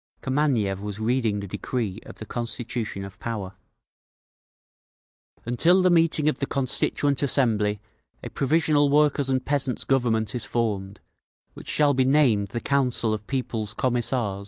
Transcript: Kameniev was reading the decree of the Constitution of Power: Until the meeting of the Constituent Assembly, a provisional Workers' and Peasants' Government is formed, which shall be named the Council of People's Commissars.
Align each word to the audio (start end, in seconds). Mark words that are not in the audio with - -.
Kameniev 0.23 0.79
was 0.81 0.97
reading 0.99 1.41
the 1.41 1.47
decree 1.47 1.99
of 2.07 2.15
the 2.15 2.25
Constitution 2.25 3.05
of 3.05 3.19
Power: 3.19 3.51
Until 5.45 5.83
the 5.83 5.91
meeting 5.91 6.27
of 6.27 6.39
the 6.39 6.47
Constituent 6.47 7.21
Assembly, 7.21 7.79
a 8.23 8.31
provisional 8.31 8.89
Workers' 8.89 9.29
and 9.29 9.45
Peasants' 9.45 9.83
Government 9.83 10.33
is 10.33 10.43
formed, 10.43 11.01
which 11.53 11.67
shall 11.67 11.93
be 11.93 12.03
named 12.03 12.47
the 12.47 12.59
Council 12.61 13.13
of 13.13 13.27
People's 13.27 13.75
Commissars. 13.75 14.39